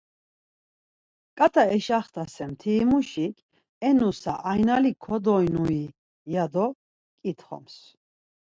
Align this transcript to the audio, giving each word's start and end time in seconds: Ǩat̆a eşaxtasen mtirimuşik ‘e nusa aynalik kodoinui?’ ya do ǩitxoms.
Ǩat̆a 1.37 1.63
eşaxtasen 1.75 2.51
mtirimuşik 2.53 3.35
‘e 3.87 3.89
nusa 3.97 4.33
aynalik 4.51 4.97
kodoinui?’ 5.05 5.83
ya 6.33 6.45
do 6.53 6.65
ǩitxoms. 7.21 7.75